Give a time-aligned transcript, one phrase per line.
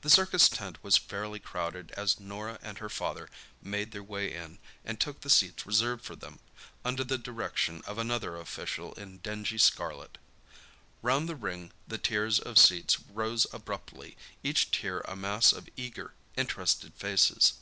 [0.00, 3.30] The circus tent was fairly crowded as Norah and her father
[3.62, 6.40] made their way in and took the seats reserved for them,
[6.84, 10.18] under the direction of another official in dingy scarlet.
[11.02, 16.14] Round the ring the tiers of seats rose abruptly, each tier a mass of eager,
[16.36, 17.52] interested faces.